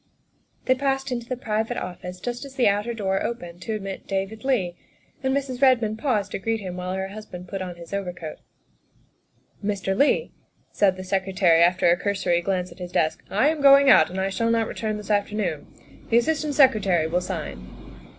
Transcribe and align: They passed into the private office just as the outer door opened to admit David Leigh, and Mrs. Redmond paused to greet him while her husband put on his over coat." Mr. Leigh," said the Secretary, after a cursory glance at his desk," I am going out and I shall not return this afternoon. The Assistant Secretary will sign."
They 0.65 0.73
passed 0.73 1.11
into 1.11 1.29
the 1.29 1.37
private 1.37 1.77
office 1.77 2.19
just 2.19 2.43
as 2.43 2.55
the 2.55 2.67
outer 2.67 2.91
door 2.91 3.21
opened 3.21 3.61
to 3.61 3.73
admit 3.75 4.07
David 4.07 4.43
Leigh, 4.43 4.75
and 5.21 5.31
Mrs. 5.31 5.61
Redmond 5.61 5.99
paused 5.99 6.31
to 6.31 6.39
greet 6.39 6.59
him 6.59 6.75
while 6.75 6.93
her 6.95 7.09
husband 7.09 7.47
put 7.47 7.61
on 7.61 7.75
his 7.75 7.93
over 7.93 8.11
coat." 8.11 8.37
Mr. 9.63 9.95
Leigh," 9.95 10.31
said 10.71 10.97
the 10.97 11.03
Secretary, 11.03 11.61
after 11.61 11.87
a 11.91 11.97
cursory 11.97 12.41
glance 12.41 12.71
at 12.71 12.79
his 12.79 12.91
desk," 12.91 13.23
I 13.29 13.49
am 13.49 13.61
going 13.61 13.91
out 13.91 14.09
and 14.09 14.19
I 14.19 14.29
shall 14.31 14.49
not 14.49 14.65
return 14.67 14.97
this 14.97 15.11
afternoon. 15.11 15.67
The 16.09 16.17
Assistant 16.17 16.55
Secretary 16.55 17.05
will 17.05 17.21
sign." 17.21 17.67